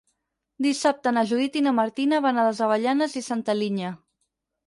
[0.65, 3.93] Dissabte na Judit i na Martina van a les Avellanes i Santa Linya.